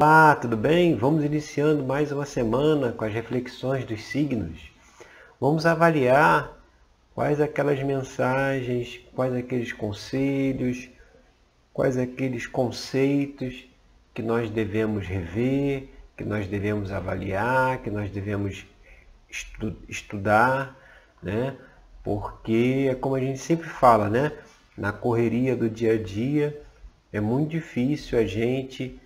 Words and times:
Olá, 0.00 0.36
tudo 0.36 0.56
bem? 0.56 0.94
Vamos 0.94 1.24
iniciando 1.24 1.82
mais 1.82 2.12
uma 2.12 2.24
semana 2.24 2.92
com 2.92 3.04
as 3.04 3.12
reflexões 3.12 3.84
dos 3.84 4.04
signos. 4.04 4.70
Vamos 5.40 5.66
avaliar 5.66 6.56
quais 7.16 7.40
aquelas 7.40 7.82
mensagens, 7.82 9.00
quais 9.12 9.34
aqueles 9.34 9.72
conselhos, 9.72 10.88
quais 11.72 11.98
aqueles 11.98 12.46
conceitos 12.46 13.66
que 14.14 14.22
nós 14.22 14.48
devemos 14.48 15.04
rever, 15.04 15.88
que 16.16 16.22
nós 16.22 16.46
devemos 16.46 16.92
avaliar, 16.92 17.82
que 17.82 17.90
nós 17.90 18.08
devemos 18.08 18.64
estu 19.28 19.74
estudar, 19.88 20.78
né? 21.20 21.56
Porque 22.04 22.86
é 22.88 22.94
como 22.94 23.16
a 23.16 23.20
gente 23.20 23.40
sempre 23.40 23.68
fala, 23.68 24.08
né? 24.08 24.30
Na 24.76 24.92
correria 24.92 25.56
do 25.56 25.68
dia 25.68 25.94
a 25.94 25.98
dia 26.00 26.62
é 27.12 27.18
muito 27.18 27.50
difícil 27.50 28.16
a 28.16 28.24
gente 28.24 29.00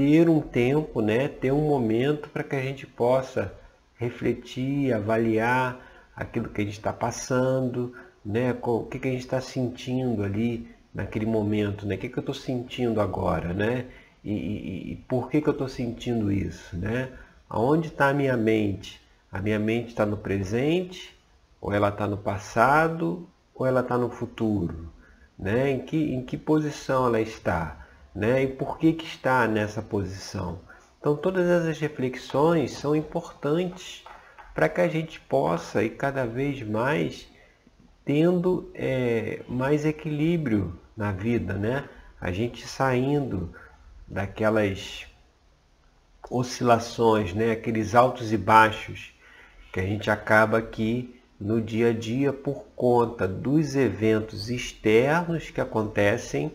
ter 0.00 0.30
um 0.30 0.40
tempo, 0.40 1.02
né, 1.02 1.28
ter 1.28 1.52
um 1.52 1.68
momento 1.68 2.30
para 2.30 2.42
que 2.42 2.56
a 2.56 2.62
gente 2.62 2.86
possa 2.86 3.52
refletir, 3.98 4.94
avaliar 4.94 5.78
aquilo 6.16 6.48
que 6.48 6.62
a 6.62 6.64
gente 6.64 6.78
está 6.78 6.90
passando, 6.90 7.94
né, 8.24 8.56
o 8.62 8.84
que, 8.84 8.98
que 8.98 9.08
a 9.08 9.10
gente 9.10 9.20
está 9.20 9.42
sentindo 9.42 10.22
ali 10.24 10.66
naquele 10.94 11.26
momento, 11.26 11.84
né, 11.84 11.96
o 11.96 11.98
que, 11.98 12.08
que 12.08 12.16
eu 12.16 12.22
estou 12.22 12.34
sentindo 12.34 12.98
agora, 12.98 13.52
né, 13.52 13.88
e, 14.24 14.32
e, 14.32 14.92
e 14.92 14.96
por 15.06 15.28
que, 15.28 15.42
que 15.42 15.48
eu 15.50 15.52
estou 15.52 15.68
sentindo 15.68 16.32
isso, 16.32 16.74
né, 16.78 17.10
aonde 17.46 17.88
está 17.88 18.08
a 18.08 18.14
minha 18.14 18.38
mente? 18.38 18.98
A 19.30 19.42
minha 19.42 19.58
mente 19.58 19.88
está 19.88 20.06
no 20.06 20.16
presente, 20.16 21.14
ou 21.60 21.74
ela 21.74 21.90
está 21.90 22.06
no 22.06 22.16
passado, 22.16 23.28
ou 23.54 23.66
ela 23.66 23.80
está 23.80 23.98
no 23.98 24.08
futuro, 24.08 24.90
né, 25.38 25.72
em 25.72 25.80
que, 25.80 26.14
em 26.14 26.22
que 26.22 26.38
posição 26.38 27.06
ela 27.06 27.20
está? 27.20 27.80
Né? 28.14 28.42
E 28.42 28.46
por 28.46 28.78
que, 28.78 28.92
que 28.92 29.04
está 29.04 29.46
nessa 29.46 29.80
posição? 29.80 30.60
Então 30.98 31.16
todas 31.16 31.48
essas 31.48 31.78
reflexões 31.78 32.72
são 32.72 32.94
importantes 32.94 34.04
para 34.54 34.68
que 34.68 34.80
a 34.80 34.88
gente 34.88 35.20
possa 35.20 35.82
ir 35.82 35.90
cada 35.90 36.26
vez 36.26 36.62
mais 36.62 37.28
tendo 38.04 38.70
é, 38.74 39.42
mais 39.48 39.84
equilíbrio 39.84 40.78
na 40.96 41.12
vida, 41.12 41.54
né? 41.54 41.88
A 42.20 42.30
gente 42.32 42.66
saindo 42.66 43.54
daquelas 44.06 45.06
oscilações, 46.28 47.32
né? 47.32 47.52
Aqueles 47.52 47.94
altos 47.94 48.32
e 48.32 48.36
baixos 48.36 49.14
que 49.72 49.80
a 49.80 49.84
gente 49.84 50.10
acaba 50.10 50.58
aqui 50.58 51.20
no 51.40 51.60
dia 51.62 51.88
a 51.88 51.92
dia 51.92 52.32
por 52.32 52.66
conta 52.76 53.26
dos 53.26 53.74
eventos 53.74 54.50
externos 54.50 55.48
que 55.48 55.60
acontecem 55.60 56.52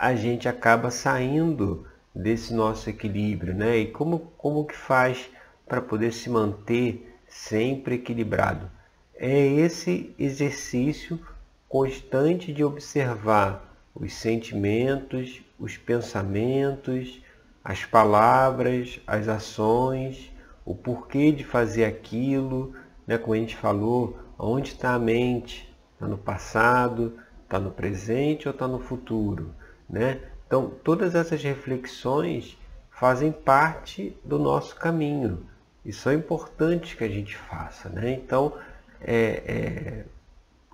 a 0.00 0.14
gente 0.14 0.48
acaba 0.48 0.90
saindo 0.90 1.86
desse 2.14 2.54
nosso 2.54 2.88
equilíbrio, 2.88 3.54
né? 3.54 3.76
E 3.76 3.86
como, 3.88 4.32
como 4.38 4.64
que 4.64 4.74
faz 4.74 5.28
para 5.68 5.82
poder 5.82 6.10
se 6.14 6.30
manter 6.30 7.14
sempre 7.28 7.96
equilibrado? 7.96 8.70
É 9.14 9.46
esse 9.46 10.14
exercício 10.18 11.20
constante 11.68 12.50
de 12.50 12.64
observar 12.64 13.76
os 13.94 14.14
sentimentos, 14.14 15.42
os 15.58 15.76
pensamentos, 15.76 17.22
as 17.62 17.84
palavras, 17.84 19.02
as 19.06 19.28
ações, 19.28 20.32
o 20.64 20.74
porquê 20.74 21.30
de 21.30 21.44
fazer 21.44 21.84
aquilo, 21.84 22.74
né? 23.06 23.18
como 23.18 23.34
a 23.34 23.36
gente 23.36 23.54
falou, 23.54 24.18
onde 24.38 24.70
está 24.70 24.94
a 24.94 24.98
mente? 24.98 25.70
Está 25.92 26.08
no 26.08 26.16
passado, 26.16 27.18
está 27.44 27.58
no 27.58 27.70
presente 27.70 28.48
ou 28.48 28.52
está 28.54 28.66
no 28.66 28.80
futuro? 28.80 29.59
Né? 29.90 30.20
Então, 30.46 30.70
todas 30.84 31.14
essas 31.14 31.42
reflexões 31.42 32.56
fazem 32.90 33.32
parte 33.32 34.16
do 34.24 34.38
nosso 34.38 34.76
caminho 34.76 35.46
e 35.84 35.92
são 35.92 36.12
importantes 36.12 36.94
que 36.94 37.02
a 37.02 37.08
gente 37.08 37.36
faça. 37.36 37.88
Né? 37.88 38.12
Então, 38.12 38.56
é, 39.00 39.42
é, 39.46 40.04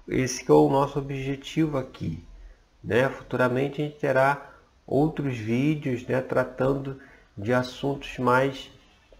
esse 0.08 0.48
é 0.48 0.52
o 0.52 0.68
nosso 0.68 0.98
objetivo 0.98 1.78
aqui. 1.78 2.22
Né? 2.84 3.08
Futuramente 3.08 3.80
a 3.80 3.84
gente 3.84 3.98
terá 3.98 4.50
outros 4.86 5.36
vídeos 5.36 6.06
né, 6.06 6.20
tratando 6.20 7.00
de 7.36 7.52
assuntos 7.52 8.18
mais 8.18 8.70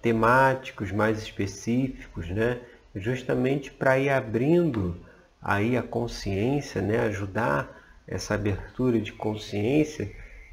temáticos, 0.03 0.93
mais 0.93 1.19
específicos, 1.19 2.29
né? 2.29 2.61
justamente 2.95 3.71
para 3.71 3.99
ir 3.99 4.11
abrindo 4.11 4.97
aí 5.41 5.77
a 5.77 5.83
consciência, 5.83 6.83
né? 6.83 7.01
ajudar 7.01 7.86
essa 8.06 8.34
abertura 8.34 9.00
de 9.00 9.12
consciência 9.12 10.11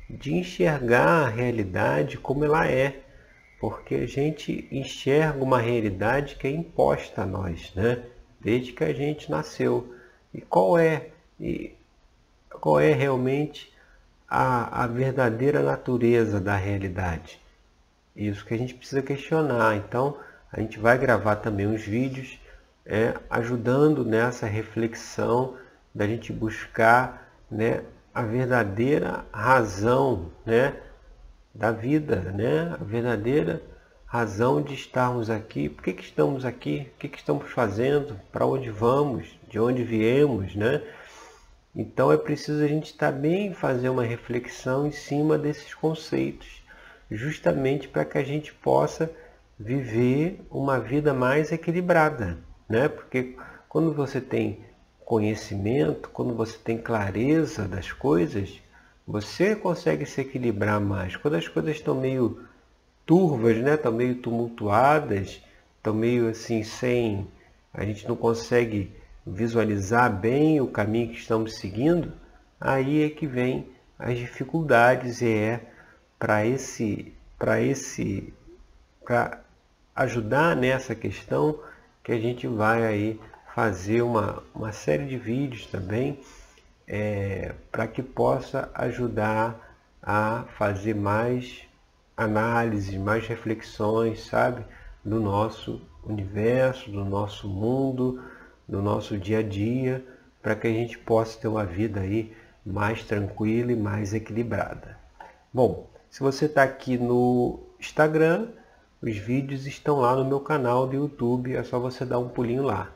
de 0.09 0.33
enxergar 0.33 1.25
a 1.25 1.29
realidade 1.29 2.17
como 2.17 2.43
ela 2.43 2.67
é, 2.67 3.01
porque 3.59 3.95
a 3.95 4.05
gente 4.05 4.67
enxerga 4.71 5.43
uma 5.43 5.59
realidade 5.59 6.35
que 6.35 6.47
é 6.47 6.51
imposta 6.51 7.21
a 7.21 7.25
nós, 7.25 7.73
né? 7.75 8.03
Desde 8.39 8.73
que 8.73 8.83
a 8.83 8.93
gente 8.93 9.31
nasceu. 9.31 9.95
E 10.33 10.41
qual 10.41 10.77
é, 10.77 11.09
e 11.39 11.73
qual 12.59 12.79
é 12.79 12.91
realmente 12.91 13.71
a, 14.27 14.83
a 14.83 14.87
verdadeira 14.87 15.61
natureza 15.61 16.41
da 16.41 16.55
realidade? 16.55 17.39
Isso 18.15 18.45
que 18.45 18.53
a 18.53 18.57
gente 18.57 18.73
precisa 18.73 19.01
questionar. 19.01 19.77
Então, 19.77 20.17
a 20.51 20.59
gente 20.59 20.77
vai 20.77 20.97
gravar 20.97 21.37
também 21.37 21.65
uns 21.65 21.83
vídeos 21.83 22.37
é, 22.85 23.13
ajudando 23.29 24.03
nessa 24.03 24.45
reflexão 24.45 25.57
da 25.95 26.05
gente 26.05 26.33
buscar 26.33 27.22
né, 27.53 27.83
a 28.13 28.23
verdadeira 28.23 29.25
razão 29.31 30.31
né, 30.45 30.75
da 31.53 31.71
vida, 31.71 32.15
né, 32.31 32.75
a 32.79 32.83
verdadeira 32.83 33.61
razão 34.05 34.61
de 34.61 34.73
estarmos 34.73 35.29
aqui, 35.29 35.69
por 35.69 35.83
que, 35.83 35.93
que 35.93 36.03
estamos 36.03 36.45
aqui, 36.45 36.91
o 36.95 36.99
que, 36.99 37.07
que 37.07 37.17
estamos 37.17 37.51
fazendo, 37.51 38.19
para 38.31 38.45
onde 38.45 38.69
vamos, 38.69 39.39
de 39.49 39.59
onde 39.59 39.83
viemos, 39.83 40.55
né? 40.55 40.83
Então 41.75 42.11
é 42.11 42.17
preciso 42.17 42.63
a 42.63 42.67
gente 42.67 42.95
também 42.95 43.55
fazer 43.55 43.89
uma 43.89 44.03
reflexão 44.03 44.85
em 44.85 44.91
cima 44.91 45.35
desses 45.35 45.73
conceitos, 45.73 46.63
justamente 47.09 47.87
para 47.87 48.05
que 48.05 48.19
a 48.19 48.23
gente 48.23 48.53
possa 48.53 49.09
viver 49.59 50.45
uma 50.51 50.79
vida 50.79 51.11
mais 51.11 51.51
equilibrada, 51.51 52.37
né? 52.69 52.87
Porque 52.87 53.35
quando 53.67 53.91
você 53.93 54.21
tem 54.21 54.63
conhecimento, 55.13 56.09
quando 56.09 56.33
você 56.33 56.57
tem 56.57 56.75
clareza 56.75 57.67
das 57.67 57.91
coisas, 57.91 58.59
você 59.05 59.55
consegue 59.55 60.07
se 60.07 60.21
equilibrar 60.21 60.81
mais. 60.81 61.15
Quando 61.15 61.35
as 61.35 61.47
coisas 61.47 61.75
estão 61.75 61.93
meio 61.93 62.41
turvas, 63.05 63.57
né? 63.57 63.75
estão 63.75 63.91
meio 63.91 64.15
tumultuadas, 64.15 65.39
estão 65.77 65.93
meio 65.93 66.29
assim 66.29 66.63
sem. 66.63 67.27
A 67.71 67.85
gente 67.85 68.07
não 68.07 68.15
consegue 68.15 68.91
visualizar 69.23 70.11
bem 70.11 70.59
o 70.59 70.65
caminho 70.65 71.09
que 71.09 71.19
estamos 71.19 71.57
seguindo, 71.57 72.11
aí 72.59 73.03
é 73.03 73.09
que 73.11 73.27
vem 73.27 73.67
as 73.99 74.17
dificuldades 74.17 75.21
e 75.21 75.31
é 75.31 75.61
para 76.17 76.43
esse, 76.43 77.13
para 77.37 77.61
esse, 77.61 78.33
para 79.05 79.41
ajudar 79.95 80.55
nessa 80.55 80.95
questão 80.95 81.59
que 82.03 82.11
a 82.11 82.19
gente 82.19 82.47
vai 82.47 82.83
aí 82.83 83.19
fazer 83.53 84.01
uma, 84.01 84.41
uma 84.53 84.71
série 84.71 85.05
de 85.05 85.15
vídeos 85.15 85.67
também 85.67 86.19
é, 86.87 87.53
para 87.71 87.87
que 87.87 88.01
possa 88.01 88.69
ajudar 88.73 89.77
a 90.01 90.45
fazer 90.57 90.95
mais 90.95 91.61
análises, 92.17 92.95
mais 92.95 93.27
reflexões, 93.27 94.25
sabe, 94.25 94.65
do 95.05 95.19
nosso 95.19 95.81
universo, 96.03 96.91
do 96.91 97.05
nosso 97.05 97.47
mundo, 97.47 98.23
do 98.67 98.81
nosso 98.81 99.17
dia 99.17 99.39
a 99.39 99.43
dia, 99.43 100.03
para 100.41 100.55
que 100.55 100.67
a 100.67 100.71
gente 100.71 100.97
possa 100.97 101.39
ter 101.39 101.47
uma 101.47 101.65
vida 101.65 101.99
aí 101.99 102.35
mais 102.65 103.03
tranquila 103.03 103.71
e 103.71 103.75
mais 103.75 104.15
equilibrada. 104.15 104.97
Bom, 105.53 105.87
se 106.09 106.21
você 106.21 106.45
está 106.45 106.63
aqui 106.63 106.97
no 106.97 107.59
Instagram, 107.79 108.47
os 108.99 109.15
vídeos 109.15 109.67
estão 109.67 109.99
lá 109.99 110.15
no 110.15 110.25
meu 110.25 110.39
canal 110.39 110.87
do 110.87 110.95
YouTube, 110.95 111.55
é 111.55 111.63
só 111.63 111.79
você 111.79 112.03
dar 112.03 112.17
um 112.17 112.29
pulinho 112.29 112.63
lá. 112.63 112.89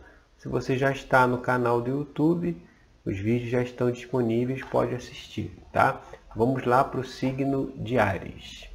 Se 0.48 0.52
você 0.52 0.78
já 0.78 0.92
está 0.92 1.28
no 1.28 1.40
canal 1.40 1.82
do 1.82 1.90
YouTube, 1.90 2.56
os 3.04 3.20
vídeos 3.20 3.50
já 3.50 3.62
estão 3.62 3.92
disponíveis, 3.92 4.64
pode 4.64 4.96
assistir, 4.96 5.52
tá? 5.74 6.02
Vamos 6.34 6.64
lá 6.64 6.86
para 6.86 7.02
o 7.02 7.04
signo 7.04 7.74
de 7.76 8.00
Ares. 8.00 8.67